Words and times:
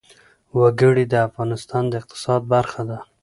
وګړي 0.59 1.05
د 1.09 1.13
افغانستان 1.27 1.83
د 1.89 1.93
اقتصاد 2.01 2.41
برخه 2.53 2.81
ده. 2.89 2.99